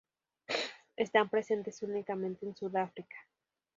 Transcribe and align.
Están 0.95 1.29
presentes 1.29 1.83
únicamente 1.83 2.47
en 2.47 2.55
Sudáfrica. 2.55 3.17